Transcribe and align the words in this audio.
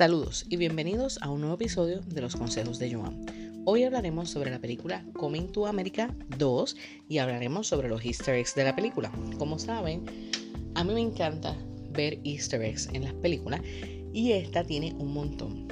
Saludos 0.00 0.46
y 0.48 0.56
bienvenidos 0.56 1.18
a 1.20 1.28
un 1.28 1.42
nuevo 1.42 1.56
episodio 1.56 2.00
de 2.00 2.22
Los 2.22 2.34
Consejos 2.34 2.78
de 2.78 2.90
Joan. 2.90 3.26
Hoy 3.66 3.84
hablaremos 3.84 4.30
sobre 4.30 4.50
la 4.50 4.58
película 4.58 5.04
Coming 5.12 5.52
to 5.52 5.66
America 5.66 6.16
2 6.38 6.74
y 7.06 7.18
hablaremos 7.18 7.66
sobre 7.66 7.90
los 7.90 8.02
easter 8.02 8.34
eggs 8.36 8.54
de 8.54 8.64
la 8.64 8.74
película. 8.74 9.12
Como 9.36 9.58
saben, 9.58 10.06
a 10.74 10.84
mí 10.84 10.94
me 10.94 11.02
encanta 11.02 11.54
ver 11.90 12.18
easter 12.24 12.62
eggs 12.62 12.88
en 12.94 13.04
las 13.04 13.12
películas 13.12 13.60
y 14.14 14.32
esta 14.32 14.64
tiene 14.64 14.94
un 14.94 15.12
montón. 15.12 15.68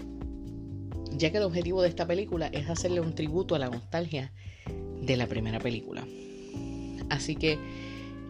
Ya 1.12 1.30
que 1.32 1.38
el 1.38 1.44
objetivo 1.44 1.80
de 1.80 1.88
esta 1.88 2.06
película 2.06 2.48
es 2.48 2.68
hacerle 2.68 3.00
un 3.00 3.14
tributo 3.14 3.54
a 3.54 3.58
la 3.58 3.70
nostalgia 3.70 4.34
de 5.00 5.16
la 5.16 5.26
primera 5.26 5.58
película. 5.58 6.06
Así 7.08 7.34
que, 7.34 7.58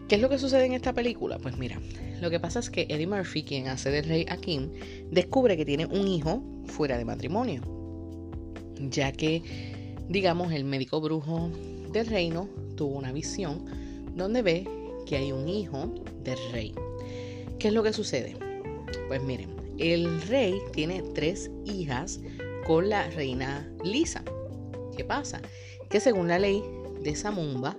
¿qué 0.09 0.15
es 0.15 0.21
lo 0.21 0.29
que 0.29 0.39
sucede 0.39 0.65
en 0.65 0.73
esta 0.73 0.91
película? 0.91 1.37
Pues 1.37 1.57
mira, 1.57 1.79
lo 2.19 2.31
que 2.31 2.39
pasa 2.39 2.59
es 2.59 2.71
que 2.71 2.87
Eddie 2.89 3.05
Murphy, 3.05 3.43
quien 3.43 3.67
hace 3.67 3.91
de 3.91 4.01
rey 4.01 4.25
Akim, 4.27 4.71
descubre 5.11 5.55
que 5.55 5.65
tiene 5.65 5.85
un 5.85 6.07
hijo 6.07 6.41
fuera 6.65 6.97
de 6.97 7.05
matrimonio, 7.05 7.61
ya 8.79 9.11
que, 9.11 9.43
digamos, 10.09 10.51
el 10.51 10.63
médico 10.65 10.99
brujo 10.99 11.51
del 11.91 12.07
reino 12.07 12.49
tuvo 12.75 12.97
una 12.97 13.11
visión 13.11 13.65
donde 14.15 14.41
ve 14.41 14.67
que 15.05 15.15
hay 15.17 15.31
un 15.31 15.47
hijo 15.47 15.93
del 16.23 16.39
rey. 16.51 16.73
¿Qué 17.59 17.67
es 17.67 17.73
lo 17.73 17.83
que 17.83 17.93
sucede? 17.93 18.35
Pues 19.07 19.21
miren, 19.21 19.49
el 19.77 20.21
rey 20.23 20.55
tiene 20.73 21.03
tres 21.13 21.51
hijas 21.65 22.19
con 22.65 22.89
la 22.89 23.09
reina 23.11 23.71
Lisa. 23.83 24.23
¿Qué 24.97 25.03
pasa? 25.03 25.39
Que 25.87 25.99
según 25.99 26.27
la 26.27 26.39
ley 26.39 26.63
de 27.03 27.15
Zamumba, 27.15 27.77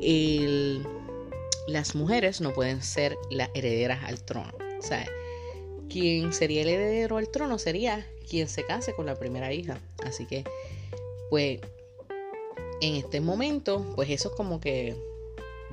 el 0.00 0.86
las 1.68 1.94
mujeres 1.94 2.40
no 2.40 2.54
pueden 2.54 2.82
ser 2.82 3.16
las 3.30 3.50
herederas 3.54 4.02
al 4.04 4.24
trono. 4.24 4.52
O 4.78 4.82
sea, 4.82 5.06
quien 5.90 6.32
sería 6.32 6.62
el 6.62 6.68
heredero 6.68 7.18
al 7.18 7.28
trono 7.28 7.58
sería 7.58 8.06
quien 8.28 8.48
se 8.48 8.64
case 8.64 8.94
con 8.94 9.04
la 9.04 9.16
primera 9.16 9.52
hija. 9.52 9.78
Así 10.02 10.24
que, 10.24 10.44
pues, 11.28 11.60
en 12.80 12.94
este 12.94 13.20
momento, 13.20 13.92
pues 13.94 14.08
eso 14.08 14.30
es 14.30 14.34
como 14.34 14.60
que, 14.60 14.96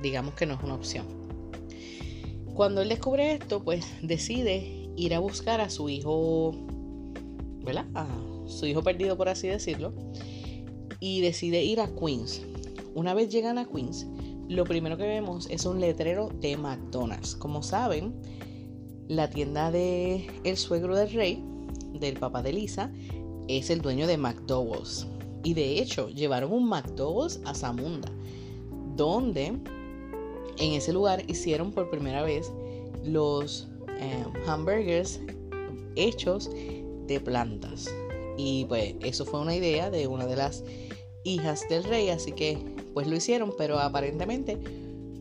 digamos 0.02 0.34
que 0.34 0.44
no 0.44 0.54
es 0.54 0.62
una 0.62 0.74
opción. 0.74 1.06
Cuando 2.54 2.82
él 2.82 2.90
descubre 2.90 3.32
esto, 3.32 3.64
pues 3.64 3.86
decide 4.02 4.90
ir 4.96 5.14
a 5.14 5.18
buscar 5.18 5.62
a 5.62 5.70
su 5.70 5.88
hijo, 5.88 6.52
¿verdad? 7.64 7.86
A 7.94 8.06
su 8.46 8.66
hijo 8.66 8.82
perdido, 8.82 9.16
por 9.16 9.30
así 9.30 9.48
decirlo. 9.48 9.94
Y 11.00 11.22
decide 11.22 11.62
ir 11.64 11.80
a 11.80 11.88
Queens. 11.88 12.42
Una 12.94 13.14
vez 13.14 13.30
llegan 13.30 13.58
a 13.58 13.66
Queens, 13.66 14.06
lo 14.48 14.64
primero 14.64 14.96
que 14.96 15.06
vemos 15.06 15.48
es 15.50 15.64
un 15.64 15.80
letrero 15.80 16.30
de 16.40 16.56
McDonald's. 16.56 17.34
Como 17.34 17.62
saben, 17.62 18.14
la 19.08 19.28
tienda 19.28 19.70
de 19.70 20.26
el 20.44 20.56
suegro 20.56 20.96
del 20.96 21.10
rey, 21.10 21.42
del 21.92 22.18
papá 22.18 22.42
de 22.42 22.52
Lisa, 22.52 22.92
es 23.48 23.70
el 23.70 23.80
dueño 23.80 24.06
de 24.06 24.16
McDonald's. 24.16 25.06
Y 25.42 25.54
de 25.54 25.80
hecho, 25.80 26.08
llevaron 26.08 26.52
un 26.52 26.68
McDonald's 26.68 27.40
a 27.44 27.54
Zamunda, 27.54 28.10
donde 28.96 29.46
en 29.46 30.72
ese 30.72 30.92
lugar 30.92 31.22
hicieron 31.28 31.72
por 31.72 31.90
primera 31.90 32.22
vez 32.22 32.52
los 33.04 33.68
em, 33.98 34.48
hamburgers 34.48 35.20
hechos 35.94 36.50
de 37.06 37.20
plantas. 37.20 37.92
Y 38.36 38.64
pues 38.66 38.94
eso 39.00 39.24
fue 39.24 39.40
una 39.40 39.54
idea 39.54 39.90
de 39.90 40.06
una 40.06 40.26
de 40.26 40.36
las 40.36 40.64
hijas 41.24 41.66
del 41.68 41.84
rey, 41.84 42.10
así 42.10 42.32
que 42.32 42.75
pues 42.96 43.08
lo 43.08 43.14
hicieron, 43.14 43.52
pero 43.58 43.78
aparentemente 43.78 44.56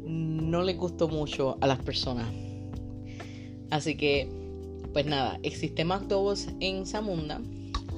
no 0.05 0.63
les 0.63 0.77
gustó 0.77 1.09
mucho 1.09 1.57
a 1.59 1.67
las 1.67 1.77
personas. 1.79 2.25
Así 3.69 3.97
que, 3.97 4.29
pues 4.93 5.05
nada, 5.05 5.39
existe 5.43 5.83
McDonald's 5.83 6.47
en 6.61 6.85
Zamunda, 6.85 7.41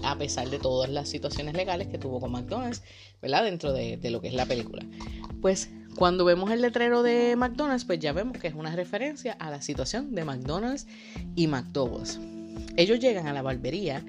a 0.01 0.17
pesar 0.17 0.49
de 0.49 0.57
todas 0.57 0.89
las 0.89 1.09
situaciones 1.09 1.53
legales 1.53 1.89
que 1.89 1.99
tuvo 1.99 2.19
con 2.19 2.31
McDonald's, 2.31 2.81
¿verdad? 3.21 3.43
Dentro 3.43 3.71
de, 3.71 3.97
de 3.97 4.09
lo 4.09 4.19
que 4.19 4.29
es 4.29 4.33
la 4.33 4.47
película. 4.47 4.83
Pues 5.43 5.69
cuando 5.95 6.25
vemos 6.25 6.49
el 6.49 6.63
letrero 6.63 7.03
de 7.03 7.35
McDonald's, 7.35 7.85
pues 7.85 7.99
ya 7.99 8.13
vemos 8.13 8.39
que 8.39 8.47
es 8.47 8.55
una 8.55 8.75
referencia 8.75 9.33
a 9.33 9.51
la 9.51 9.61
situación 9.61 10.15
de 10.15 10.25
McDonald's 10.25 10.87
y 11.35 11.45
McDonald's. 11.45 12.19
Ellos 12.77 12.97
llegan 12.97 13.27
a 13.27 13.33
la 13.33 13.43
barbería 13.43 14.03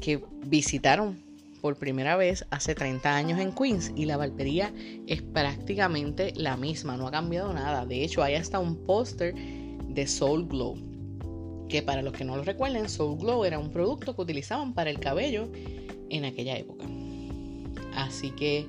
que 0.00 0.20
visitaron 0.44 1.22
por 1.62 1.76
primera 1.76 2.16
vez 2.16 2.44
hace 2.50 2.74
30 2.74 3.14
años 3.14 3.40
en 3.40 3.52
Queens 3.52 3.92
y 3.94 4.04
la 4.04 4.16
barbería 4.16 4.74
es 5.06 5.22
prácticamente 5.22 6.32
la 6.34 6.56
misma, 6.56 6.96
no 6.96 7.06
ha 7.06 7.12
cambiado 7.12 7.54
nada. 7.54 7.86
De 7.86 8.02
hecho, 8.02 8.22
hay 8.22 8.34
hasta 8.34 8.58
un 8.58 8.84
póster 8.84 9.34
de 9.34 10.06
Soul 10.06 10.48
Glow, 10.48 10.76
que 11.68 11.80
para 11.80 12.02
los 12.02 12.12
que 12.12 12.24
no 12.24 12.36
lo 12.36 12.42
recuerden, 12.42 12.88
Soul 12.88 13.16
Glow 13.16 13.44
era 13.44 13.60
un 13.60 13.70
producto 13.70 14.14
que 14.14 14.22
utilizaban 14.22 14.74
para 14.74 14.90
el 14.90 14.98
cabello 14.98 15.50
en 16.10 16.24
aquella 16.24 16.58
época. 16.58 16.84
Así 17.94 18.30
que 18.30 18.66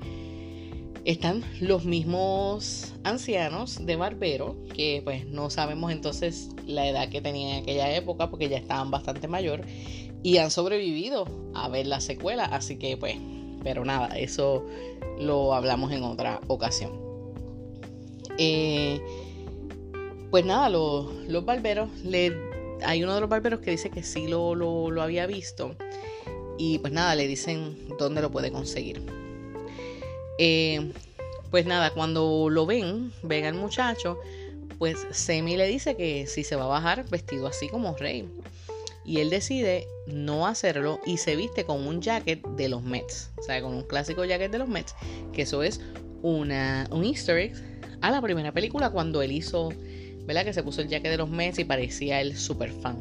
están 1.04 1.44
los 1.60 1.86
mismos 1.86 2.94
ancianos 3.04 3.84
de 3.84 3.96
barbero, 3.96 4.56
que 4.74 5.02
pues 5.04 5.26
no 5.26 5.50
sabemos 5.50 5.92
entonces 5.92 6.50
la 6.68 6.88
edad 6.88 7.10
que 7.10 7.22
tenían 7.22 7.56
en 7.56 7.64
aquella 7.64 7.94
época 7.96 8.30
porque 8.30 8.50
ya 8.50 8.58
estaban 8.58 8.92
bastante 8.92 9.28
mayor 9.28 9.66
y 10.24 10.38
han 10.38 10.50
sobrevivido 10.50 11.28
a 11.54 11.68
ver 11.68 11.86
la 11.86 12.00
secuela, 12.00 12.46
así 12.46 12.78
que 12.78 12.98
pues, 12.98 13.18
pero 13.62 13.84
nada, 13.84 14.18
eso 14.18 14.66
lo 15.20 15.54
hablamos 15.54 15.92
en 15.92 16.04
otra 16.04 16.40
ocasión. 16.48 16.92
Eh, 18.38 19.00
pues 20.32 20.46
nada, 20.46 20.70
los, 20.70 21.46
barberos, 21.46 21.90
le, 22.04 22.36
hay 22.84 23.04
uno 23.04 23.14
de 23.14 23.22
los 23.22 23.30
barberos 23.30 23.60
que 23.60 23.72
dice 23.72 23.90
que 23.90 24.02
sí 24.02 24.28
lo, 24.28 24.56
lo, 24.56 25.02
había 25.02 25.28
visto 25.28 25.76
y 26.58 26.80
pues 26.80 26.92
nada, 26.94 27.14
le 27.16 27.28
dicen 27.28 27.78
dónde 28.00 28.22
lo 28.22 28.32
puede 28.32 28.52
conseguir. 28.52 29.04
Eh, 30.40 30.92
pues 31.52 31.66
nada, 31.66 31.92
cuando 31.92 32.50
lo 32.50 32.66
ven, 32.66 33.12
ven 33.22 33.46
al 33.46 33.54
muchacho, 33.54 34.18
pues 34.80 35.06
Semi 35.12 35.58
le 35.58 35.68
dice 35.68 35.96
que 35.96 36.26
si 36.26 36.44
se 36.44 36.56
va 36.56 36.64
a 36.64 36.68
bajar 36.68 37.08
vestido 37.10 37.46
así 37.46 37.70
como 37.70 37.96
rey 37.96 38.28
y 39.06 39.20
él 39.20 39.30
decide 39.30 39.88
no 40.08 40.48
hacerlo 40.48 41.00
y 41.06 41.18
se 41.18 41.36
viste 41.36 41.66
con 41.66 41.86
un 41.86 42.02
jacket 42.02 42.46
de 42.48 42.70
los 42.70 42.84
Mets, 42.84 43.32
o 43.38 43.44
sea, 43.44 43.62
con 43.62 43.74
un 43.74 43.84
clásico 43.84 44.26
jacket 44.26 44.52
de 44.52 44.60
los 44.60 44.68
Mets, 44.68 44.96
que 45.34 45.44
eso 45.44 45.64
es 45.64 45.82
una, 46.22 46.88
un 46.92 47.04
easter 47.04 47.38
egg 47.38 47.54
a 48.02 48.12
la 48.12 48.22
primera 48.22 48.52
película 48.52 48.90
cuando 48.90 49.22
él 49.22 49.32
hizo, 49.32 49.70
¿verdad? 50.26 50.46
Que 50.46 50.54
se 50.54 50.64
puso 50.64 50.82
el 50.82 50.88
jacket 50.88 51.12
de 51.12 51.18
los 51.18 51.30
Mets 51.30 51.60
y 51.60 51.64
parecía 51.64 52.22
el 52.22 52.38
super 52.38 52.72
fan 52.72 52.98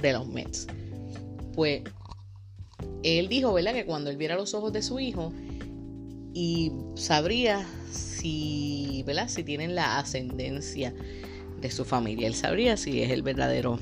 de 0.00 0.12
los 0.12 0.26
Mets. 0.26 0.66
Pues 1.54 1.82
él 3.02 3.28
dijo, 3.28 3.52
¿verdad? 3.52 3.72
Que 3.72 3.86
cuando 3.86 4.10
él 4.10 4.16
viera 4.16 4.36
los 4.36 4.54
ojos 4.54 4.72
de 4.72 4.82
su 4.82 5.00
hijo 5.00 5.32
y 6.34 6.72
sabría 6.96 7.66
si, 7.90 9.02
¿verdad? 9.06 9.28
Si 9.28 9.42
tienen 9.42 9.74
la 9.74 9.98
ascendencia 9.98 10.94
de 11.60 11.70
su 11.70 11.84
familia, 11.84 12.26
él 12.26 12.34
sabría 12.34 12.76
si 12.76 13.00
es 13.00 13.10
el 13.10 13.22
verdadero 13.22 13.78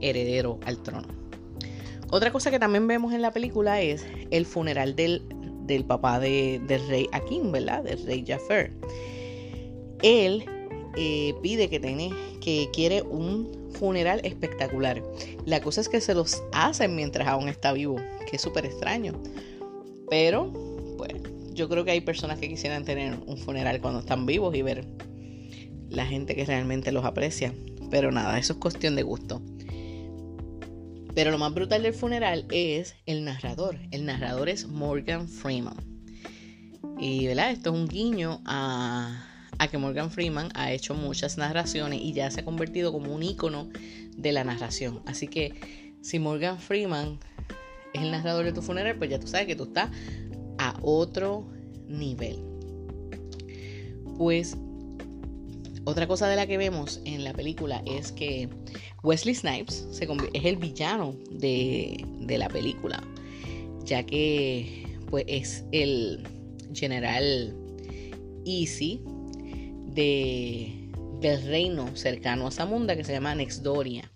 heredero 0.00 0.58
al 0.64 0.82
trono. 0.82 1.08
Otra 2.10 2.32
cosa 2.32 2.50
que 2.50 2.58
también 2.58 2.86
vemos 2.88 3.12
en 3.12 3.22
la 3.22 3.32
película 3.32 3.80
es 3.80 4.04
el 4.30 4.44
funeral 4.44 4.96
del, 4.96 5.22
del 5.66 5.84
papá 5.84 6.18
de, 6.18 6.60
del 6.66 6.86
rey 6.88 7.06
Akim, 7.12 7.52
¿verdad? 7.52 7.84
Del 7.84 8.04
rey 8.04 8.24
Jafar. 8.26 8.70
Él 10.02 10.44
eh, 10.96 11.34
pide 11.42 11.68
que, 11.68 11.78
tiene, 11.78 12.12
que 12.40 12.68
quiere 12.72 13.02
un 13.02 13.70
funeral 13.78 14.20
espectacular. 14.24 15.02
La 15.46 15.60
cosa 15.60 15.80
es 15.80 15.88
que 15.88 16.00
se 16.00 16.14
los 16.14 16.42
hacen 16.52 16.96
mientras 16.96 17.28
aún 17.28 17.48
está 17.48 17.72
vivo, 17.72 17.96
que 18.28 18.36
es 18.36 18.42
súper 18.42 18.66
extraño. 18.66 19.12
Pero, 20.08 20.52
pues, 20.98 21.12
yo 21.54 21.68
creo 21.68 21.84
que 21.84 21.92
hay 21.92 22.00
personas 22.00 22.40
que 22.40 22.48
quisieran 22.48 22.84
tener 22.84 23.16
un 23.26 23.38
funeral 23.38 23.80
cuando 23.80 24.00
están 24.00 24.26
vivos 24.26 24.54
y 24.56 24.62
ver 24.62 24.84
la 25.88 26.06
gente 26.06 26.34
que 26.34 26.44
realmente 26.44 26.90
los 26.90 27.04
aprecia. 27.04 27.54
Pero 27.90 28.10
nada, 28.10 28.38
eso 28.38 28.54
es 28.54 28.58
cuestión 28.58 28.96
de 28.96 29.02
gusto. 29.02 29.40
Pero 31.20 31.32
lo 31.32 31.36
más 31.36 31.52
brutal 31.52 31.82
del 31.82 31.92
funeral 31.92 32.46
es 32.50 32.94
el 33.04 33.26
narrador. 33.26 33.78
El 33.90 34.06
narrador 34.06 34.48
es 34.48 34.66
Morgan 34.66 35.28
Freeman. 35.28 35.76
Y 36.98 37.26
¿verdad? 37.26 37.50
esto 37.50 37.74
es 37.74 37.76
un 37.78 37.86
guiño 37.86 38.40
a, 38.46 39.26
que 39.70 39.76
Morgan 39.76 40.10
Freeman 40.10 40.48
ha 40.54 40.72
hecho 40.72 40.94
muchas 40.94 41.36
narraciones 41.36 42.00
y 42.00 42.14
ya 42.14 42.30
se 42.30 42.40
ha 42.40 42.44
convertido 42.46 42.90
como 42.90 43.14
un 43.14 43.22
icono 43.22 43.68
de 44.16 44.32
la 44.32 44.44
narración. 44.44 45.02
Así 45.04 45.28
que 45.28 45.92
si 46.00 46.18
Morgan 46.18 46.58
Freeman 46.58 47.20
es 47.92 48.00
el 48.00 48.12
narrador 48.12 48.46
de 48.46 48.54
tu 48.54 48.62
funeral, 48.62 48.96
pues 48.96 49.10
ya 49.10 49.20
tú 49.20 49.26
sabes 49.26 49.46
que 49.46 49.56
tú 49.56 49.64
estás 49.64 49.90
a 50.56 50.74
otro 50.80 51.46
nivel. 51.86 52.38
Pues 54.16 54.56
otra 55.90 56.06
cosa 56.06 56.28
de 56.28 56.36
la 56.36 56.46
que 56.46 56.56
vemos 56.56 57.00
en 57.04 57.24
la 57.24 57.32
película 57.32 57.82
es 57.84 58.12
que 58.12 58.48
Wesley 59.02 59.34
Snipes 59.34 59.86
es 60.32 60.44
el 60.44 60.56
villano 60.56 61.16
de, 61.30 62.04
la 62.28 62.48
película, 62.48 63.02
ya 63.84 64.04
que 64.04 64.86
pues, 65.10 65.24
es 65.26 65.64
el 65.72 66.22
general 66.72 67.56
Easy 68.46 69.02
de, 69.86 70.90
del 71.20 71.42
reino 71.46 71.94
cercano 71.96 72.46
a 72.46 72.50
Zamunda 72.52 72.94
que 72.94 73.04
se 73.04 73.12
llama 73.12 73.34
Nexdoria. 73.34 74.10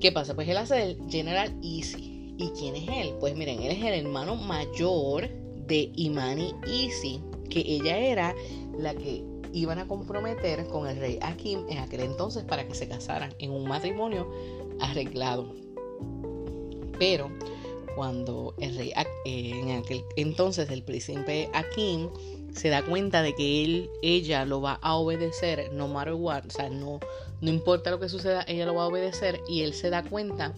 ¿Qué 0.00 0.10
pasa? 0.12 0.34
Pues 0.34 0.48
él 0.48 0.56
hace 0.56 0.82
el 0.82 0.98
General 1.08 1.54
Easy. 1.62 2.34
¿Y 2.36 2.50
quién 2.58 2.74
es 2.74 2.88
él? 2.88 3.14
Pues 3.20 3.36
miren, 3.36 3.62
él 3.62 3.70
es 3.70 3.84
el 3.84 3.94
hermano 4.04 4.34
mayor 4.34 5.28
de 5.66 5.92
Imani 5.94 6.52
Easy, 6.66 7.20
que 7.48 7.60
ella 7.60 7.96
era 7.96 8.34
la 8.76 8.92
que 8.94 9.22
iban 9.54 9.78
a 9.78 9.86
comprometer 9.86 10.66
con 10.66 10.88
el 10.88 10.98
rey 10.98 11.18
Akim 11.22 11.64
en 11.68 11.78
aquel 11.78 12.00
entonces 12.00 12.42
para 12.44 12.66
que 12.66 12.74
se 12.74 12.88
casaran 12.88 13.32
en 13.38 13.52
un 13.52 13.66
matrimonio 13.66 14.28
arreglado. 14.80 15.54
Pero 16.98 17.30
cuando 17.94 18.54
el 18.58 18.76
rey 18.76 18.92
eh, 19.24 19.50
en 19.54 19.70
aquel 19.70 20.02
entonces 20.16 20.68
el 20.70 20.82
príncipe 20.82 21.48
Akim 21.54 22.10
se 22.52 22.68
da 22.68 22.84
cuenta 22.84 23.22
de 23.22 23.34
que 23.34 23.64
él, 23.64 23.90
ella 24.02 24.44
lo 24.44 24.60
va 24.60 24.78
a 24.82 24.94
obedecer 24.96 25.72
no 25.72 25.88
matter 25.88 26.14
what, 26.14 26.46
o 26.46 26.50
sea, 26.50 26.68
no, 26.68 27.00
no 27.40 27.50
importa 27.50 27.90
lo 27.90 27.98
que 27.98 28.08
suceda, 28.08 28.44
ella 28.46 28.66
lo 28.66 28.74
va 28.74 28.84
a 28.84 28.86
obedecer 28.86 29.40
y 29.48 29.62
él 29.62 29.74
se 29.74 29.90
da 29.90 30.02
cuenta 30.02 30.54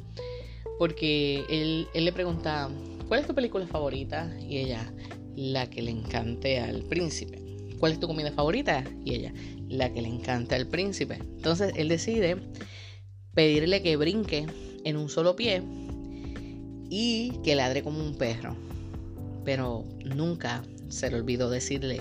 porque 0.79 1.45
él, 1.49 1.89
él 1.95 2.05
le 2.05 2.13
pregunta, 2.13 2.71
¿cuál 3.09 3.21
es 3.21 3.27
tu 3.27 3.35
película 3.35 3.67
favorita? 3.67 4.31
Y 4.41 4.59
ella, 4.59 4.93
la 5.37 5.71
que 5.71 5.81
le 5.81 5.91
encante 5.91 6.61
al 6.61 6.83
príncipe. 6.83 7.46
¿Cuál 7.79 7.93
es 7.93 8.01
tu 8.01 8.07
comida 8.07 8.33
favorita? 8.33 8.85
Y 9.05 9.15
ella, 9.15 9.33
la 9.69 9.93
que 9.93 10.03
le 10.03 10.09
encanta 10.09 10.57
al 10.57 10.67
príncipe. 10.67 11.17
Entonces 11.17 11.73
él 11.77 11.89
decide 11.89 12.37
pedirle 13.35 13.83
que 13.83 13.97
brinque 13.97 14.47
en 14.85 14.97
un 14.97 15.09
solo 15.09 15.37
pie 15.37 15.63
y 16.89 17.33
que 17.43 17.55
ladre 17.55 17.83
como 17.83 18.01
un 18.01 18.17
perro. 18.17 18.57
Pero 19.45 19.85
nunca 20.05 20.63
se 20.89 21.11
le 21.11 21.17
olvidó 21.17 21.51
decirle 21.51 22.01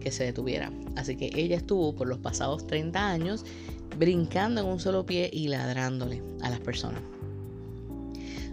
que 0.00 0.10
se 0.10 0.24
detuviera. 0.24 0.72
Así 0.96 1.16
que 1.16 1.30
ella 1.34 1.56
estuvo 1.56 1.94
por 1.94 2.08
los 2.08 2.18
pasados 2.18 2.66
30 2.66 3.10
años 3.10 3.44
brincando 3.98 4.60
en 4.60 4.66
un 4.66 4.80
solo 4.80 5.06
pie 5.06 5.30
y 5.32 5.48
ladrándole 5.48 6.22
a 6.42 6.50
las 6.50 6.60
personas. 6.60 7.00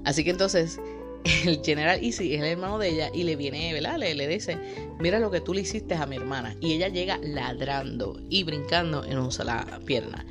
Así 0.03 0.23
que 0.23 0.31
entonces 0.31 0.79
el 1.45 1.61
general 1.63 2.03
Easy 2.03 2.33
es 2.33 2.41
el 2.41 2.47
hermano 2.47 2.79
de 2.79 2.89
ella 2.89 3.11
y 3.13 3.23
le 3.23 3.35
viene, 3.35 3.73
¿verdad? 3.73 3.97
Le, 3.97 4.15
le 4.15 4.27
dice, 4.27 4.57
mira 4.99 5.19
lo 5.19 5.31
que 5.31 5.41
tú 5.41 5.53
le 5.53 5.61
hiciste 5.61 5.95
a 5.95 6.05
mi 6.05 6.15
hermana. 6.15 6.55
Y 6.61 6.73
ella 6.73 6.87
llega 6.87 7.19
ladrando 7.21 8.19
y 8.29 8.43
brincando 8.43 9.03
en 9.03 9.17
una 9.17 9.31
sola 9.31 9.79
pierna. 9.85 10.25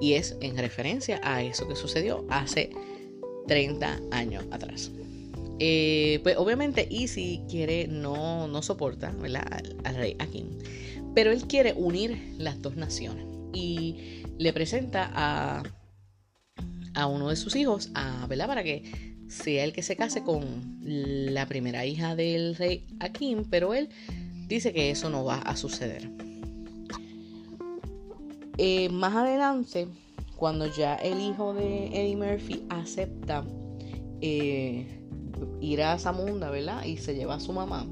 Y 0.00 0.14
es 0.14 0.36
en 0.40 0.56
referencia 0.56 1.20
a 1.22 1.42
eso 1.42 1.68
que 1.68 1.76
sucedió 1.76 2.24
hace 2.30 2.70
30 3.46 4.00
años 4.10 4.44
atrás. 4.50 4.90
Eh, 5.58 6.20
pues 6.22 6.36
obviamente 6.38 6.88
Easy 6.90 7.42
quiere, 7.46 7.86
no, 7.86 8.48
no 8.48 8.62
soporta 8.62 9.10
¿verdad? 9.10 9.62
Al, 9.84 9.94
rey 9.94 10.16
Akim, 10.18 10.46
pero 11.14 11.32
él 11.32 11.42
quiere 11.46 11.74
unir 11.76 12.34
las 12.38 12.62
dos 12.62 12.76
naciones 12.76 13.26
y 13.52 14.22
le 14.38 14.54
presenta 14.54 15.10
a, 15.12 15.62
a 16.94 17.06
uno 17.06 17.28
de 17.28 17.36
sus 17.36 17.56
hijos, 17.56 17.90
a, 17.94 18.26
¿verdad? 18.26 18.46
Para 18.46 18.62
que 18.62 19.09
sea 19.30 19.64
el 19.64 19.72
que 19.72 19.82
se 19.82 19.96
case 19.96 20.22
con 20.22 20.44
la 20.82 21.46
primera 21.46 21.86
hija 21.86 22.16
del 22.16 22.56
rey 22.56 22.84
Akim, 22.98 23.44
pero 23.48 23.74
él 23.74 23.88
dice 24.48 24.72
que 24.72 24.90
eso 24.90 25.08
no 25.08 25.24
va 25.24 25.36
a 25.38 25.56
suceder. 25.56 26.10
Eh, 28.58 28.88
más 28.90 29.14
adelante, 29.14 29.86
cuando 30.36 30.66
ya 30.66 30.96
el 30.96 31.20
hijo 31.20 31.54
de 31.54 31.86
Eddie 31.86 32.16
Murphy 32.16 32.64
acepta 32.68 33.44
eh, 34.20 34.86
ir 35.60 35.82
a 35.82 35.98
Zamunda, 35.98 36.50
¿verdad? 36.50 36.84
Y 36.84 36.96
se 36.98 37.14
lleva 37.14 37.36
a 37.36 37.40
su 37.40 37.52
mamá. 37.52 37.86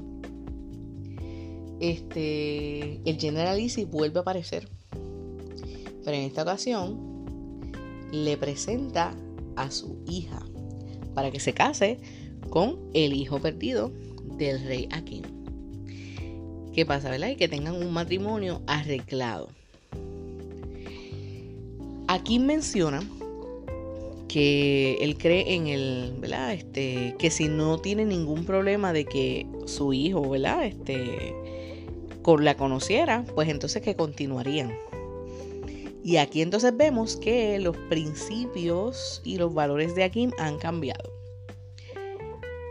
Este, 1.79 2.99
el 3.09 3.17
General 3.17 3.57
Easy 3.57 3.85
vuelve 3.85 4.19
a 4.19 4.21
aparecer. 4.21 4.67
Pero 4.91 6.17
en 6.17 6.23
esta 6.23 6.43
ocasión 6.43 6.99
le 8.11 8.35
presenta 8.37 9.15
a 9.55 9.71
su 9.71 10.03
hija 10.05 10.48
para 11.13 11.31
que 11.31 11.39
se 11.39 11.53
case 11.53 11.97
con 12.49 12.77
el 12.93 13.13
hijo 13.13 13.39
perdido 13.39 13.91
del 14.37 14.63
rey 14.65 14.87
Akim. 14.91 15.23
¿Qué 16.73 16.85
pasa, 16.85 17.09
verdad? 17.09 17.29
Y 17.29 17.35
que 17.35 17.47
tengan 17.47 17.75
un 17.75 17.91
matrimonio 17.91 18.61
arreglado. 18.67 19.49
Aquí 22.07 22.39
menciona 22.39 23.01
que 24.27 24.97
él 25.01 25.17
cree 25.17 25.55
en 25.55 25.67
el, 25.67 26.13
¿verdad? 26.19 26.53
Este, 26.53 27.15
que 27.17 27.31
si 27.31 27.47
no 27.49 27.79
tiene 27.79 28.05
ningún 28.05 28.45
problema 28.45 28.93
de 28.93 29.05
que 29.05 29.45
su 29.65 29.93
hijo, 29.93 30.29
¿verdad? 30.29 30.65
Este, 30.65 31.33
la 32.37 32.55
conociera, 32.55 33.25
pues 33.33 33.49
entonces 33.49 33.81
que 33.81 33.95
continuarían. 33.95 34.71
Y 36.03 36.17
aquí 36.17 36.41
entonces 36.41 36.75
vemos 36.75 37.17
que 37.17 37.59
los 37.59 37.75
principios 37.89 39.21
y 39.23 39.37
los 39.37 39.53
valores 39.53 39.95
de 39.95 40.03
Akim 40.03 40.31
han 40.37 40.57
cambiado. 40.57 41.11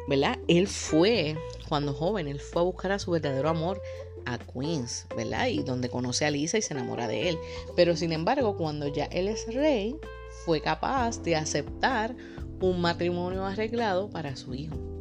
¿Verdad? 0.08 0.38
Él 0.48 0.66
fue, 0.66 1.36
cuando 1.68 1.92
joven, 1.92 2.28
él 2.28 2.40
fue 2.40 2.62
a 2.62 2.64
buscar 2.64 2.92
a 2.92 2.98
su 2.98 3.10
verdadero 3.10 3.50
amor 3.50 3.82
a 4.24 4.38
Queens, 4.38 5.06
¿verdad? 5.16 5.48
Y 5.48 5.62
donde 5.62 5.88
conoce 5.88 6.24
a 6.24 6.30
Lisa 6.30 6.58
y 6.58 6.62
se 6.62 6.74
enamora 6.74 7.08
de 7.08 7.28
él. 7.28 7.38
Pero 7.76 7.96
sin 7.96 8.12
embargo, 8.12 8.56
cuando 8.56 8.88
ya 8.88 9.04
él 9.06 9.28
es 9.28 9.52
rey, 9.54 9.96
fue 10.44 10.60
capaz 10.60 11.22
de 11.22 11.36
aceptar 11.36 12.16
un 12.60 12.80
matrimonio 12.80 13.44
arreglado 13.44 14.10
para 14.10 14.36
su 14.36 14.54
hijo. 14.54 14.97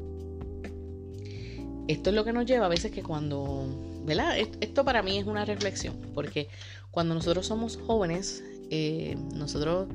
Esto 1.87 2.09
es 2.09 2.15
lo 2.15 2.25
que 2.25 2.33
nos 2.33 2.45
lleva 2.45 2.65
a 2.65 2.69
veces 2.69 2.91
que 2.91 3.01
cuando, 3.01 3.65
¿verdad? 4.05 4.37
Esto 4.37 4.83
para 4.83 5.01
mí 5.01 5.17
es 5.17 5.25
una 5.25 5.45
reflexión, 5.45 5.95
porque 6.13 6.49
cuando 6.91 7.15
nosotros 7.15 7.45
somos 7.45 7.77
jóvenes, 7.77 8.43
eh, 8.69 9.15
nosotros 9.33 9.87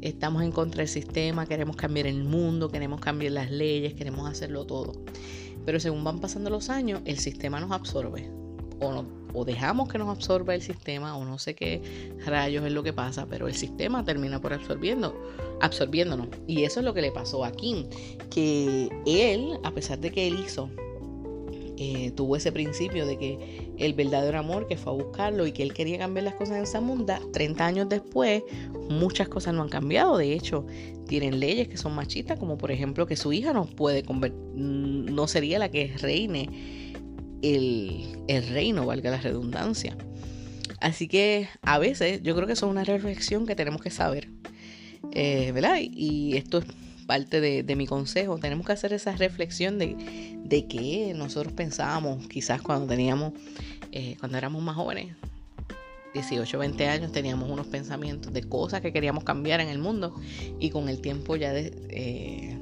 estamos 0.00 0.42
en 0.42 0.50
contra 0.50 0.78
del 0.78 0.88
sistema, 0.88 1.46
queremos 1.46 1.76
cambiar 1.76 2.08
el 2.08 2.24
mundo, 2.24 2.68
queremos 2.68 3.00
cambiar 3.00 3.32
las 3.32 3.50
leyes, 3.50 3.94
queremos 3.94 4.28
hacerlo 4.28 4.66
todo. 4.66 4.92
Pero 5.64 5.78
según 5.78 6.02
van 6.02 6.18
pasando 6.18 6.50
los 6.50 6.68
años, 6.68 7.00
el 7.04 7.18
sistema 7.18 7.60
nos 7.60 7.70
absorbe. 7.70 8.28
O, 8.80 9.04
o 9.34 9.44
dejamos 9.44 9.88
que 9.88 9.98
nos 9.98 10.08
absorba 10.08 10.54
el 10.54 10.62
sistema, 10.62 11.16
o 11.16 11.24
no 11.24 11.38
sé 11.38 11.54
qué 11.54 12.16
rayos 12.24 12.64
es 12.64 12.72
lo 12.72 12.82
que 12.82 12.92
pasa, 12.92 13.26
pero 13.26 13.46
el 13.46 13.54
sistema 13.54 14.04
termina 14.04 14.40
por 14.40 14.52
absorbiendo, 14.52 15.14
absorbiéndonos. 15.60 16.28
Y 16.48 16.64
eso 16.64 16.80
es 16.80 16.86
lo 16.86 16.94
que 16.94 17.02
le 17.02 17.12
pasó 17.12 17.44
a 17.44 17.52
Kim, 17.52 17.86
que 18.30 18.88
él, 19.06 19.58
a 19.62 19.70
pesar 19.70 20.00
de 20.00 20.10
que 20.10 20.26
él 20.26 20.40
hizo 20.44 20.70
eh, 21.82 22.10
tuvo 22.14 22.36
ese 22.36 22.52
principio 22.52 23.06
de 23.06 23.16
que 23.16 23.72
el 23.78 23.94
verdadero 23.94 24.38
amor 24.38 24.66
que 24.66 24.76
fue 24.76 24.92
a 24.92 24.96
buscarlo 24.96 25.46
y 25.46 25.52
que 25.52 25.62
él 25.62 25.72
quería 25.72 25.96
cambiar 25.96 26.24
las 26.24 26.34
cosas 26.34 26.58
en 26.58 26.64
esa 26.64 26.82
munda, 26.82 27.18
30 27.32 27.64
años 27.64 27.88
después 27.88 28.42
muchas 28.90 29.30
cosas 29.30 29.54
no 29.54 29.62
han 29.62 29.70
cambiado. 29.70 30.18
De 30.18 30.34
hecho, 30.34 30.66
tienen 31.08 31.40
leyes 31.40 31.68
que 31.68 31.78
son 31.78 31.94
machistas, 31.94 32.38
como 32.38 32.58
por 32.58 32.70
ejemplo 32.70 33.06
que 33.06 33.16
su 33.16 33.32
hija 33.32 33.54
no 33.54 33.64
puede 33.64 34.04
no 34.54 35.26
sería 35.26 35.58
la 35.58 35.70
que 35.70 35.96
reine 35.96 36.50
el, 37.40 38.24
el 38.28 38.46
reino, 38.48 38.84
valga 38.84 39.10
la 39.10 39.22
redundancia. 39.22 39.96
Así 40.82 41.08
que 41.08 41.48
a 41.62 41.78
veces 41.78 42.22
yo 42.22 42.34
creo 42.34 42.46
que 42.46 42.52
eso 42.52 42.66
es 42.66 42.72
una 42.72 42.84
reflexión 42.84 43.46
que 43.46 43.56
tenemos 43.56 43.80
que 43.80 43.90
saber. 43.90 44.28
Eh, 45.12 45.50
¿Verdad? 45.52 45.78
Y 45.80 46.36
esto 46.36 46.58
es 46.58 46.66
parte 47.10 47.40
de, 47.40 47.74
mi 47.74 47.88
consejo. 47.88 48.38
Tenemos 48.38 48.64
que 48.64 48.70
hacer 48.70 48.92
esa 48.92 49.10
reflexión 49.16 49.80
de, 49.80 49.96
de 50.44 50.68
qué 50.68 51.12
nosotros 51.12 51.52
pensábamos 51.52 52.28
quizás 52.28 52.62
cuando 52.62 52.86
teníamos, 52.86 53.32
eh, 53.90 54.14
cuando 54.20 54.38
éramos 54.38 54.62
más 54.62 54.76
jóvenes. 54.76 55.16
18, 56.14 56.56
20 56.56 56.86
años 56.86 57.10
teníamos 57.10 57.50
unos 57.50 57.66
pensamientos 57.66 58.32
de 58.32 58.44
cosas 58.44 58.80
que 58.80 58.92
queríamos 58.92 59.24
cambiar 59.24 59.58
en 59.58 59.66
el 59.66 59.80
mundo 59.80 60.14
y 60.60 60.70
con 60.70 60.88
el 60.88 61.00
tiempo 61.00 61.34
ya 61.34 61.52
eh, 61.52 62.56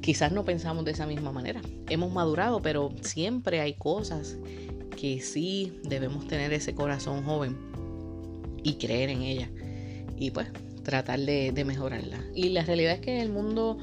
quizás 0.00 0.32
no 0.32 0.46
pensamos 0.46 0.86
de 0.86 0.92
esa 0.92 1.04
misma 1.04 1.30
manera. 1.30 1.60
Hemos 1.90 2.10
madurado, 2.14 2.62
pero 2.62 2.90
siempre 3.02 3.60
hay 3.60 3.74
cosas 3.74 4.38
que 4.98 5.20
sí 5.20 5.78
debemos 5.84 6.26
tener 6.26 6.54
ese 6.54 6.74
corazón 6.74 7.22
joven 7.24 7.54
y 8.62 8.76
creer 8.76 9.10
en 9.10 9.20
ella. 9.20 9.50
Y 10.16 10.30
pues 10.30 10.48
tratar 10.82 11.20
de, 11.20 11.64
mejorarla. 11.64 12.18
Y 12.34 12.50
la 12.50 12.64
realidad 12.64 12.94
es 12.94 13.00
que 13.00 13.20
el 13.20 13.30
mundo 13.30 13.78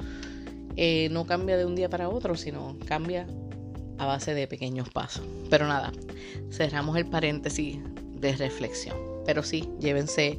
eh, 0.75 1.10
no 1.12 1.25
cambia 1.25 1.58
de 1.58 1.66
un 1.66 1.75
día 1.75 1.89
para 1.89 2.10
otro, 2.10 2.36
sino 2.36 2.77
cambia 2.86 3.27
a 3.98 4.06
base 4.06 4.34
de 4.34 4.48
pequeños 4.48 4.89
pasos. 4.89 5.25
Pero 5.50 5.68
nada, 5.68 5.92
cerramos 6.51 6.98
el 6.98 7.06
paréntesis 7.06 7.77
de 8.20 8.36
reflexión. 8.36 8.98
Pero 9.25 9.44
sí, 9.44 9.70
llévense 9.80 10.38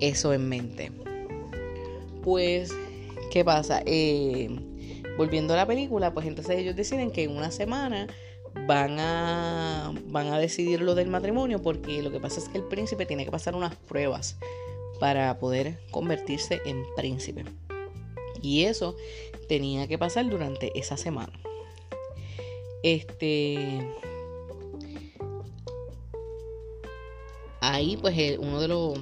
eso 0.00 0.32
en 0.32 0.48
mente. 0.48 0.92
Pues, 2.22 2.72
¿qué 3.30 3.44
pasa? 3.44 3.82
Eh, 3.86 4.48
volviendo 5.16 5.54
a 5.54 5.56
la 5.56 5.66
película, 5.66 6.14
pues 6.14 6.26
entonces 6.26 6.56
ellos 6.58 6.76
deciden 6.76 7.10
que 7.10 7.24
en 7.24 7.36
una 7.36 7.50
semana 7.50 8.06
van 8.66 8.98
a, 8.98 9.92
van 10.06 10.28
a 10.28 10.38
decidir 10.38 10.80
lo 10.80 10.94
del 10.94 11.08
matrimonio 11.08 11.60
porque 11.60 12.02
lo 12.02 12.10
que 12.10 12.20
pasa 12.20 12.40
es 12.40 12.48
que 12.48 12.58
el 12.58 12.64
príncipe 12.64 13.04
tiene 13.04 13.24
que 13.24 13.30
pasar 13.30 13.54
unas 13.54 13.74
pruebas 13.74 14.36
para 15.00 15.38
poder 15.38 15.78
convertirse 15.90 16.60
en 16.64 16.84
príncipe. 16.96 17.44
Y 18.42 18.64
eso 18.64 18.96
tenía 19.48 19.86
que 19.86 19.98
pasar 19.98 20.28
durante 20.28 20.78
esa 20.78 20.96
semana. 20.96 21.32
Este. 22.82 23.80
Ahí, 27.60 27.96
pues, 27.96 28.38
uno 28.38 28.60
de 28.60 28.68
los, 28.68 28.98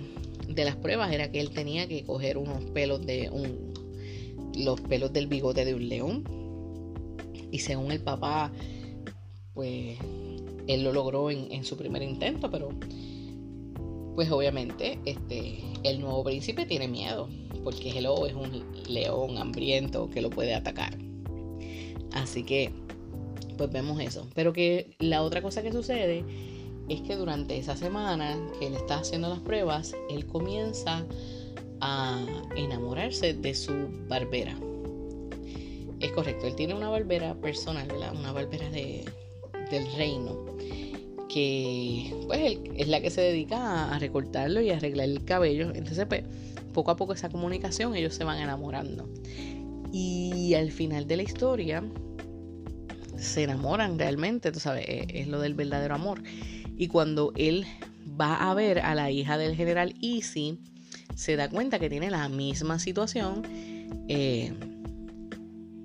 de 0.47 0.65
las 0.65 0.77
pruebas 0.77 1.13
era 1.13 1.33
que 1.33 1.41
él 1.41 1.51
tenía 1.51 1.89
que 1.89 2.05
coger 2.05 2.39
unos 2.39 2.63
pelos 2.67 3.05
de 3.05 3.29
un 3.31 3.73
los 4.57 4.81
pelos 4.81 5.13
del 5.13 5.27
bigote 5.27 5.65
de 5.65 5.75
un 5.75 5.89
león 5.89 6.25
y 7.51 7.61
según 7.61 7.93
el 7.93 8.01
papá 8.01 8.53
pues 9.55 9.99
él 10.67 10.85
lo 10.85 10.93
logró 10.93 11.31
en, 11.31 11.65
su 11.65 11.77
primer 11.77 12.03
intento 12.03 12.51
pero 12.51 12.71
pues 14.15 14.31
obviamente 14.31 14.99
este 15.05 15.63
el 15.85 16.01
nuevo 16.01 16.25
príncipe 16.25 16.67
tiene 16.67 16.89
miedo 16.89 17.29
porque 17.65 17.91
Hello 17.91 18.27
es 18.27 18.35
un 18.35 18.65
león 18.89 19.39
hambriento 19.39 20.11
que 20.11 20.21
lo 20.21 20.31
puede 20.31 20.55
atacar. 20.55 20.97
Así 22.13 22.43
que 22.43 22.73
pues 23.57 23.71
vemos 23.71 24.01
eso. 24.01 24.27
Pero 24.35 24.53
que 24.53 24.97
la 24.99 25.23
otra 25.23 25.43
cosa 25.43 25.63
que 25.63 25.73
sucede 25.73 26.25
es 26.89 27.01
que 27.03 27.17
durante 27.17 27.57
esa 27.57 27.77
semana 27.77 28.39
que 28.59 28.67
él 28.67 28.75
está 28.75 28.99
haciendo 28.99 29.29
las 29.29 29.41
pruebas, 29.41 29.95
él 30.11 30.27
comienza 30.27 31.07
a 31.81 32.25
enamorarse 32.57 33.35
de 33.35 33.55
su 33.55 33.89
barbera. 34.09 34.57
Es 36.01 36.11
correcto, 36.13 36.47
él 36.47 36.57
tiene 36.57 36.75
una 36.75 36.89
barbera 36.89 37.35
personal, 37.35 37.89
una 38.19 38.33
barbera 38.33 38.69
de, 38.71 39.05
del 39.71 39.93
reino, 39.93 40.45
que 41.33 42.13
pues 42.27 42.59
es 42.77 42.89
la 42.89 43.01
que 43.01 43.11
se 43.11 43.21
dedica 43.21 43.95
a 43.95 43.99
recortarlo 43.99 44.61
y 44.61 44.71
a 44.71 44.77
arreglar 44.77 45.09
el 45.09 45.25
cabello. 45.25 45.73
Entonces, 45.75 46.05
pues, 46.07 46.25
poco 46.73 46.91
a 46.91 46.97
poco 46.97 47.13
esa 47.13 47.29
comunicación 47.29 47.95
ellos 47.95 48.15
se 48.15 48.25
van 48.25 48.39
enamorando. 48.39 49.09
Y 49.93 50.55
al 50.55 50.71
final 50.71 51.07
de 51.07 51.17
la 51.17 51.23
historia 51.23 51.83
se 53.17 53.45
enamoran 53.45 53.99
realmente, 53.99 54.53
tú 54.53 54.61
sabes, 54.61 54.87
es 54.89 55.29
lo 55.29 55.41
del 55.41 55.55
verdadero 55.55 55.95
amor. 55.95 56.23
Y 56.77 56.89
cuando 56.89 57.33
él 57.37 57.67
va 58.21 58.51
a 58.51 58.55
ver 58.55 58.81
a 58.81 58.95
la 58.95 59.11
hija 59.11 59.39
del 59.39 59.55
general 59.55 59.95
Easy, 60.03 60.59
se 61.15 61.37
da 61.37 61.49
cuenta 61.49 61.79
que 61.79 61.89
tiene 61.89 62.11
la 62.11 62.29
misma 62.29 62.79
situación 62.79 63.43
eh, 64.09 64.53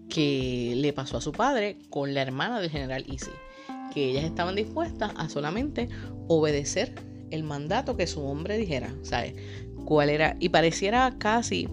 que 0.10 0.74
le 0.76 0.94
pasó 0.94 1.18
a 1.18 1.22
su 1.22 1.32
padre 1.32 1.78
con 1.90 2.14
la 2.14 2.22
hermana 2.22 2.60
del 2.60 2.70
general 2.70 3.06
Easy. 3.10 3.32
Que 3.94 4.12
ellas 4.12 4.26
estaban 4.26 4.56
dispuestas 4.56 5.12
a 5.16 5.30
solamente 5.30 5.90
obedecer 6.28 6.94
el 7.32 7.44
mandato 7.44 7.98
que 7.98 8.08
su 8.08 8.22
hombre 8.22 8.58
dijera. 8.58 8.94
¿Sabes? 9.02 9.34
¿Cuál 9.86 10.10
era? 10.10 10.36
Y 10.40 10.50
pareciera 10.50 11.16
casi 11.18 11.68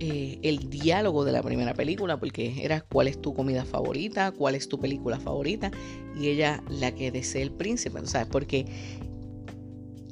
eh, 0.00 0.38
el 0.42 0.70
diálogo 0.70 1.24
de 1.24 1.32
la 1.32 1.42
primera 1.42 1.74
película, 1.74 2.18
porque 2.18 2.64
era 2.64 2.82
cuál 2.82 3.08
es 3.08 3.20
tu 3.20 3.34
comida 3.34 3.64
favorita, 3.64 4.30
cuál 4.30 4.54
es 4.54 4.68
tu 4.68 4.78
película 4.78 5.18
favorita, 5.18 5.72
y 6.16 6.28
ella 6.28 6.62
la 6.68 6.94
que 6.94 7.10
desea 7.10 7.42
el 7.42 7.50
príncipe, 7.50 7.98
¿sabes? 8.04 8.28
Porque 8.30 8.66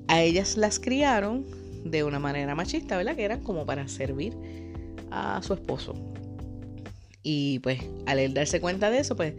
a 0.08 0.22
ellas 0.22 0.56
las 0.56 0.80
criaron 0.80 1.46
de 1.84 2.02
una 2.02 2.18
manera 2.18 2.54
machista, 2.56 2.96
¿verdad? 2.96 3.14
Que 3.14 3.24
eran 3.24 3.42
como 3.42 3.64
para 3.64 3.86
servir 3.86 4.36
a 5.12 5.40
su 5.42 5.54
esposo. 5.54 5.94
Y 7.22 7.60
pues 7.60 7.80
al 8.06 8.18
él 8.18 8.34
darse 8.34 8.60
cuenta 8.60 8.90
de 8.90 8.98
eso, 8.98 9.14
pues 9.16 9.34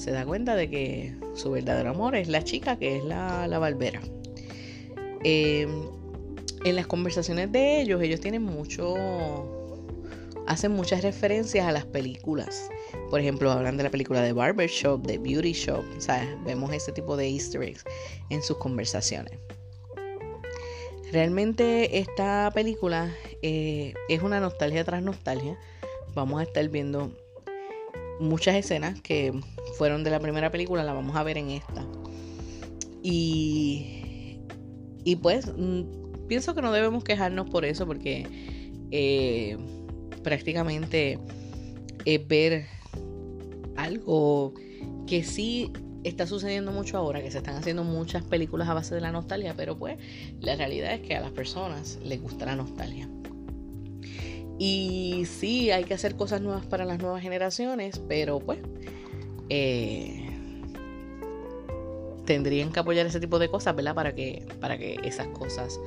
se 0.00 0.12
da 0.12 0.24
cuenta 0.24 0.56
de 0.56 0.70
que 0.70 1.14
su 1.34 1.50
verdadero 1.50 1.90
amor 1.90 2.16
es 2.16 2.28
la 2.28 2.42
chica 2.42 2.78
que 2.78 2.96
es 2.96 3.04
la, 3.04 3.46
la 3.46 3.58
barbera. 3.58 4.00
Eh, 5.24 5.68
en 6.64 6.76
las 6.76 6.86
conversaciones 6.86 7.52
de 7.52 7.82
ellos, 7.82 8.00
ellos 8.00 8.18
tienen 8.18 8.42
mucho 8.42 8.94
hacen 10.46 10.72
muchas 10.72 11.02
referencias 11.02 11.66
a 11.66 11.72
las 11.72 11.84
películas. 11.84 12.70
Por 13.10 13.20
ejemplo, 13.20 13.52
hablan 13.52 13.76
de 13.76 13.82
la 13.82 13.90
película 13.90 14.22
de 14.22 14.32
Barbershop, 14.32 15.06
de 15.06 15.18
Beauty 15.18 15.52
Shop. 15.52 15.84
Sea, 15.98 16.26
vemos 16.46 16.72
ese 16.72 16.92
tipo 16.92 17.16
de 17.16 17.28
easter 17.28 17.62
eggs 17.62 17.84
en 18.30 18.42
sus 18.42 18.56
conversaciones. 18.56 19.38
Realmente 21.12 21.98
esta 21.98 22.50
película 22.54 23.14
eh, 23.42 23.92
es 24.08 24.22
una 24.22 24.40
nostalgia 24.40 24.82
tras 24.82 25.02
nostalgia. 25.02 25.58
Vamos 26.14 26.40
a 26.40 26.44
estar 26.44 26.66
viendo 26.70 27.12
muchas 28.20 28.54
escenas 28.54 29.00
que 29.00 29.32
fueron 29.78 30.04
de 30.04 30.10
la 30.10 30.20
primera 30.20 30.50
película, 30.50 30.84
la 30.84 30.92
vamos 30.92 31.16
a 31.16 31.22
ver 31.22 31.38
en 31.38 31.50
esta. 31.50 31.86
Y, 33.02 34.38
y 35.04 35.16
pues 35.16 35.52
mm, 35.56 36.26
pienso 36.28 36.54
que 36.54 36.62
no 36.62 36.72
debemos 36.72 37.02
quejarnos 37.02 37.48
por 37.48 37.64
eso 37.64 37.86
porque 37.86 38.26
eh, 38.90 39.56
prácticamente 40.22 41.18
es 42.04 42.28
ver 42.28 42.66
algo 43.76 44.54
que 45.06 45.24
sí 45.24 45.72
está 46.04 46.26
sucediendo 46.26 46.72
mucho 46.72 46.96
ahora, 46.96 47.22
que 47.22 47.30
se 47.30 47.38
están 47.38 47.56
haciendo 47.56 47.84
muchas 47.84 48.24
películas 48.24 48.68
a 48.68 48.74
base 48.74 48.94
de 48.94 49.00
la 49.00 49.12
nostalgia, 49.12 49.54
pero 49.56 49.78
pues 49.78 49.98
la 50.40 50.56
realidad 50.56 50.94
es 50.94 51.00
que 51.00 51.14
a 51.14 51.20
las 51.20 51.32
personas 51.32 51.98
les 52.02 52.20
gusta 52.20 52.46
la 52.46 52.56
nostalgia. 52.56 53.08
Y 54.62 55.24
sí, 55.24 55.70
hay 55.70 55.84
que 55.84 55.94
hacer 55.94 56.16
cosas 56.16 56.42
nuevas 56.42 56.66
para 56.66 56.84
las 56.84 56.98
nuevas 56.98 57.22
generaciones, 57.22 57.98
pero 58.06 58.40
pues 58.40 58.58
eh, 59.48 60.28
tendrían 62.26 62.70
que 62.70 62.78
apoyar 62.78 63.06
ese 63.06 63.20
tipo 63.20 63.38
de 63.38 63.48
cosas, 63.48 63.74
¿verdad? 63.74 63.94
Para 63.94 64.14
que, 64.14 64.46
para 64.60 64.76
que 64.76 65.00
esas 65.02 65.28
cosas 65.28 65.80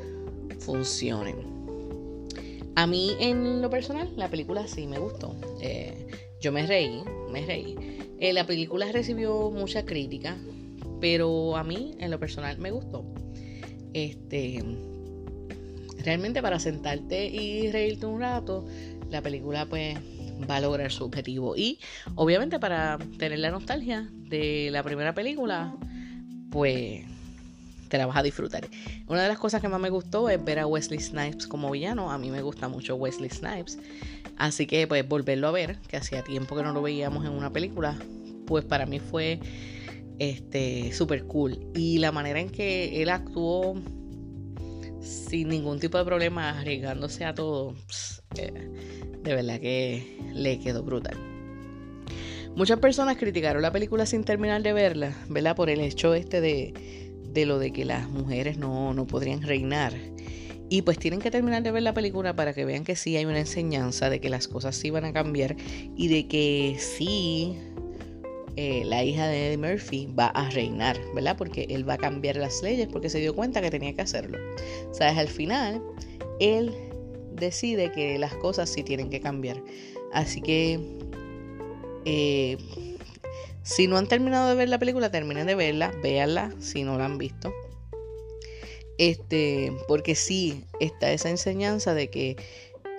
funcionen. 0.57 1.35
A 2.75 2.87
mí, 2.87 3.15
en 3.19 3.61
lo 3.61 3.69
personal, 3.69 4.11
la 4.15 4.31
película 4.31 4.65
sí 4.65 4.87
me 4.87 4.97
gustó. 4.97 5.35
Eh, 5.61 6.07
yo 6.41 6.51
me 6.51 6.65
reí, 6.65 7.03
me 7.31 7.45
reí. 7.45 7.75
Eh, 8.19 8.33
la 8.33 8.47
película 8.47 8.91
recibió 8.91 9.51
mucha 9.51 9.85
crítica, 9.85 10.35
pero 10.99 11.57
a 11.57 11.63
mí, 11.63 11.93
en 11.99 12.09
lo 12.09 12.19
personal, 12.19 12.57
me 12.57 12.71
gustó. 12.71 13.05
Este, 13.93 14.63
realmente 16.03 16.41
para 16.41 16.59
sentarte 16.59 17.27
y 17.27 17.71
reírte 17.71 18.05
un 18.05 18.19
rato, 18.19 18.65
la 19.09 19.21
película 19.21 19.65
pues 19.65 19.97
va 20.49 20.57
a 20.57 20.61
lograr 20.61 20.91
su 20.91 21.05
objetivo. 21.05 21.55
Y 21.55 21.79
obviamente 22.15 22.59
para 22.59 22.97
tener 23.17 23.39
la 23.39 23.51
nostalgia 23.51 24.09
de 24.29 24.69
la 24.71 24.83
primera 24.83 25.13
película, 25.13 25.75
pues 26.51 27.05
te 27.89 27.97
la 27.97 28.05
vas 28.07 28.17
a 28.17 28.23
disfrutar. 28.23 28.67
Una 29.07 29.21
de 29.21 29.27
las 29.27 29.37
cosas 29.37 29.61
que 29.61 29.67
más 29.67 29.79
me 29.79 29.89
gustó 29.89 30.29
es 30.29 30.43
ver 30.43 30.59
a 30.59 30.65
Wesley 30.65 30.99
Snipes 30.99 31.47
como 31.47 31.69
villano. 31.69 32.11
A 32.11 32.17
mí 32.17 32.31
me 32.31 32.41
gusta 32.41 32.67
mucho 32.67 32.95
Wesley 32.95 33.29
Snipes. 33.29 33.77
Así 34.37 34.65
que 34.65 34.87
pues 34.87 35.07
volverlo 35.07 35.47
a 35.47 35.51
ver, 35.51 35.77
que 35.87 35.97
hacía 35.97 36.23
tiempo 36.23 36.55
que 36.55 36.63
no 36.63 36.73
lo 36.73 36.81
veíamos 36.81 37.23
en 37.25 37.31
una 37.31 37.53
película, 37.53 37.95
pues 38.47 38.65
para 38.65 38.87
mí 38.87 38.99
fue 38.99 39.39
este 40.17 40.91
súper 40.91 41.25
cool. 41.25 41.59
Y 41.75 41.99
la 41.99 42.11
manera 42.11 42.39
en 42.39 42.49
que 42.49 43.01
él 43.01 43.09
actuó 43.09 43.75
sin 45.03 45.49
ningún 45.49 45.79
tipo 45.79 45.97
de 45.97 46.05
problema, 46.05 46.57
arriesgándose 46.59 47.25
a 47.25 47.35
todo, 47.35 47.75
eh, 48.37 48.53
de 49.23 49.35
verdad 49.35 49.59
que 49.59 50.17
le 50.33 50.59
quedó 50.59 50.83
brutal. 50.83 51.17
Muchas 52.55 52.79
personas 52.79 53.17
criticaron 53.17 53.61
la 53.61 53.71
película 53.71 54.05
sin 54.05 54.23
terminar 54.23 54.61
de 54.61 54.73
verla, 54.73 55.15
¿verdad? 55.27 55.55
Por 55.55 55.69
el 55.69 55.79
hecho 55.79 56.13
este 56.13 56.39
de 56.39 56.73
de 57.33 57.45
lo 57.45 57.59
de 57.59 57.71
que 57.71 57.85
las 57.85 58.07
mujeres 58.09 58.57
no, 58.57 58.93
podrían 59.09 59.41
reinar. 59.41 59.93
Y 60.69 60.81
pues 60.83 60.97
tienen 60.97 61.19
que 61.19 61.29
terminar 61.29 61.61
de 61.61 61.71
ver 61.71 61.83
la 61.83 61.93
película 61.93 62.35
para 62.35 62.53
que 62.53 62.65
vean 62.65 62.83
que 62.83 62.95
sí 62.95 63.15
hay 63.17 63.25
una 63.25 63.39
enseñanza 63.39 64.09
de 64.09 64.19
que 64.19 64.29
las 64.29 64.47
cosas 64.47 64.75
sí 64.75 64.89
van 64.89 65.05
a 65.05 65.13
cambiar 65.13 65.55
y 65.95 66.07
de 66.07 66.27
que 66.27 66.77
sí 66.79 67.57
eh, 68.55 68.83
la 68.85 69.03
hija 69.03 69.27
de 69.27 69.47
Eddie 69.47 69.57
Murphy 69.57 70.07
va 70.17 70.27
a 70.27 70.49
reinar, 70.49 70.99
¿verdad? 71.15 71.35
Porque 71.37 71.65
él 71.69 71.87
va 71.87 71.95
a 71.95 71.97
cambiar 71.97 72.35
las 72.35 72.61
leyes 72.61 72.87
porque 72.91 73.09
se 73.09 73.19
dio 73.19 73.35
cuenta 73.35 73.61
que 73.61 73.71
tenía 73.71 73.93
que 73.93 74.01
hacerlo. 74.01 74.37
¿Sabes? 74.91 75.17
Al 75.17 75.27
final, 75.27 75.81
él 76.39 76.73
decide 77.31 77.91
que 77.91 78.17
las 78.19 78.35
cosas 78.35 78.69
sí 78.69 78.83
tienen 78.83 79.09
que 79.09 79.21
cambiar. 79.21 79.61
Así 80.11 80.41
que 80.41 80.79
eh, 82.05 82.57
si 83.63 83.87
no 83.87 83.97
han 83.97 84.07
terminado 84.07 84.49
de 84.49 84.55
ver 84.55 84.69
la 84.69 84.77
película, 84.77 85.09
terminen 85.09 85.47
de 85.47 85.55
verla, 85.55 85.91
véanla 86.03 86.53
si 86.59 86.83
no 86.83 86.97
la 86.97 87.05
han 87.05 87.17
visto. 87.17 87.53
Este, 88.97 89.73
porque 89.87 90.13
sí 90.13 90.65
está 90.79 91.11
esa 91.11 91.29
enseñanza 91.29 91.93
de 91.93 92.09
que 92.09 92.35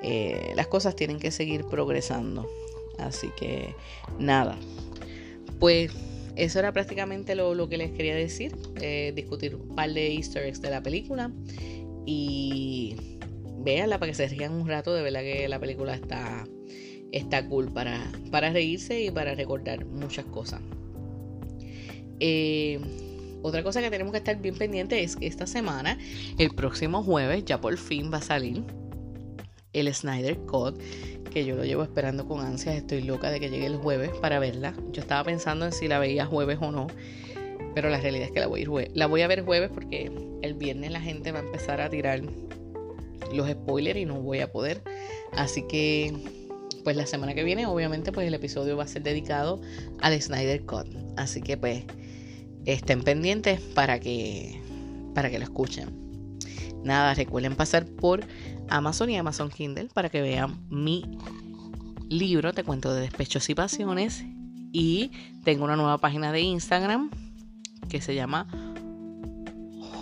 eh, 0.02 0.52
las 0.56 0.66
cosas 0.66 0.96
tienen 0.96 1.20
que 1.20 1.30
seguir 1.30 1.64
progresando. 1.64 2.48
Así 2.98 3.30
que 3.36 3.74
nada. 4.18 4.58
Pues 5.64 5.92
eso 6.36 6.58
era 6.58 6.72
prácticamente 6.74 7.34
lo, 7.34 7.70
que 7.70 7.78
les 7.78 7.90
quería 7.92 8.14
decir. 8.14 8.54
Eh, 8.82 9.14
discutir 9.16 9.54
un 9.54 9.74
par 9.74 9.90
de 9.94 10.14
easter 10.14 10.44
eggs 10.44 10.60
de 10.60 10.68
la 10.68 10.82
película. 10.82 11.32
Y 12.04 12.96
véanla 13.60 13.98
para 13.98 14.12
que 14.12 14.14
se 14.14 14.28
rían 14.28 14.52
un 14.52 14.68
rato. 14.68 14.92
De 14.92 15.00
verdad 15.00 15.22
que 15.22 15.48
la 15.48 15.58
película 15.58 15.94
está 15.94 16.46
está 17.12 17.48
cool 17.48 17.72
para, 17.72 18.12
para 18.30 18.52
reírse 18.52 19.04
y 19.04 19.10
para 19.10 19.34
recordar 19.34 19.86
muchas 19.86 20.26
cosas. 20.26 20.60
Eh, 22.20 22.78
otra 23.40 23.62
cosa 23.62 23.80
que 23.80 23.88
tenemos 23.88 24.12
que 24.12 24.18
estar 24.18 24.38
bien 24.38 24.56
pendiente 24.56 25.02
es 25.02 25.16
que 25.16 25.26
esta 25.26 25.46
semana, 25.46 25.98
el 26.36 26.50
próximo 26.50 27.02
jueves, 27.02 27.42
ya 27.46 27.62
por 27.62 27.78
fin 27.78 28.12
va 28.12 28.18
a 28.18 28.22
salir 28.22 28.62
el 29.74 29.92
Snyder 29.92 30.38
Cut, 30.38 30.80
que 31.30 31.44
yo 31.44 31.56
lo 31.56 31.64
llevo 31.64 31.82
esperando 31.82 32.26
con 32.26 32.40
ansias. 32.40 32.76
Estoy 32.76 33.02
loca 33.02 33.30
de 33.30 33.40
que 33.40 33.50
llegue 33.50 33.66
el 33.66 33.76
jueves 33.76 34.10
para 34.20 34.38
verla. 34.38 34.74
Yo 34.92 35.02
estaba 35.02 35.24
pensando 35.24 35.66
en 35.66 35.72
si 35.72 35.88
la 35.88 35.98
veía 35.98 36.24
jueves 36.24 36.58
o 36.60 36.70
no, 36.70 36.86
pero 37.74 37.90
la 37.90 38.00
realidad 38.00 38.26
es 38.26 38.32
que 38.32 38.40
la 38.40 38.46
voy 38.46 38.62
a, 38.62 38.88
la 38.94 39.06
voy 39.06 39.22
a 39.22 39.26
ver 39.26 39.44
jueves 39.44 39.70
porque 39.74 40.10
el 40.42 40.54
viernes 40.54 40.92
la 40.92 41.00
gente 41.00 41.32
va 41.32 41.40
a 41.40 41.42
empezar 41.42 41.80
a 41.80 41.90
tirar 41.90 42.22
los 43.32 43.50
spoilers 43.50 43.98
y 43.98 44.04
no 44.04 44.20
voy 44.20 44.40
a 44.40 44.50
poder. 44.50 44.82
Así 45.32 45.66
que 45.66 46.14
pues 46.84 46.96
la 46.96 47.06
semana 47.06 47.34
que 47.34 47.44
viene 47.44 47.66
obviamente 47.66 48.12
pues 48.12 48.28
el 48.28 48.34
episodio 48.34 48.76
va 48.76 48.84
a 48.84 48.86
ser 48.86 49.02
dedicado 49.02 49.60
al 50.00 50.20
Snyder 50.20 50.64
Cut. 50.64 50.86
Así 51.16 51.42
que 51.42 51.56
pues 51.56 51.84
estén 52.64 53.02
pendientes 53.02 53.60
para 53.60 53.98
que 53.98 54.60
para 55.14 55.30
que 55.30 55.38
lo 55.38 55.44
escuchen. 55.44 56.03
Nada, 56.84 57.14
recuerden 57.14 57.56
pasar 57.56 57.86
por 57.86 58.24
Amazon 58.68 59.10
y 59.10 59.16
Amazon 59.16 59.50
Kindle 59.50 59.88
para 59.92 60.10
que 60.10 60.20
vean 60.20 60.58
mi 60.68 61.18
libro, 62.08 62.52
te 62.52 62.62
cuento 62.62 62.94
de 62.94 63.00
despechos 63.00 63.48
y 63.50 63.54
pasiones. 63.54 64.24
Y 64.72 65.10
tengo 65.44 65.64
una 65.64 65.76
nueva 65.76 65.98
página 65.98 66.32
de 66.32 66.40
Instagram 66.40 67.10
que 67.88 68.00
se 68.00 68.14
llama 68.14 68.46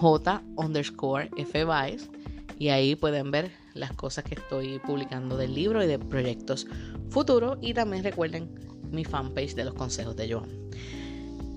J 0.01 0.43
underscore 0.57 1.31
y 2.59 2.69
ahí 2.69 2.97
pueden 2.97 3.31
ver 3.31 3.51
las 3.75 3.93
cosas 3.93 4.25
que 4.25 4.35
estoy 4.35 4.79
publicando 4.79 5.37
del 5.37 5.55
libro 5.55 5.83
y 5.83 5.87
de 5.87 5.99
proyectos 5.99 6.67
futuros. 7.11 7.59
Y 7.61 7.75
también 7.75 8.05
recuerden 8.05 8.55
mi 8.91 9.05
fanpage 9.05 9.55
de 9.55 9.65
los 9.65 9.75
consejos 9.75 10.15
de 10.17 10.33
Joan. 10.33 10.49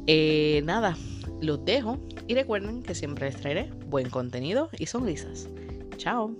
Eh, 0.08 0.62
nada, 0.66 0.98
los 1.42 1.64
dejo 1.66 2.00
y 2.28 2.36
recuerden 2.36 2.84
que 2.84 2.96
siempre 2.96 3.28
les 3.28 3.38
traeré 3.38 3.70
buen 3.88 4.10
contenido 4.10 4.70
y 4.78 4.86
sonrisas. 4.86 5.48
Chao. 5.98 6.36